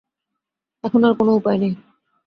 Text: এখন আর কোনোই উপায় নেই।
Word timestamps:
এখন 0.83 1.01
আর 1.03 1.13
কোনোই 1.17 1.35
উপায় 1.35 1.57
নেই। 1.57 1.73